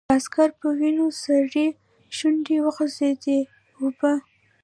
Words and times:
د 0.07 0.11
عسکر 0.17 0.49
په 0.59 0.67
وينو 0.79 1.05
سرې 1.23 1.67
شونډې 2.17 2.57
وخوځېدې: 2.65 3.39
اوبه! 3.79 4.13